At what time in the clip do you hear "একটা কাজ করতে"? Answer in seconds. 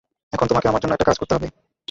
0.93-1.33